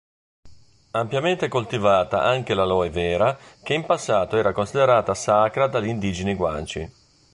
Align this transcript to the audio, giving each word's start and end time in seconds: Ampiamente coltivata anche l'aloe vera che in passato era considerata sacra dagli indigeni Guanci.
Ampiamente 0.93 1.47
coltivata 1.47 2.23
anche 2.23 2.55
l'aloe 2.55 2.89
vera 2.89 3.37
che 3.61 3.75
in 3.75 3.85
passato 3.85 4.35
era 4.35 4.51
considerata 4.51 5.13
sacra 5.13 5.67
dagli 5.67 5.89
indigeni 5.89 6.33
Guanci. 6.33 6.91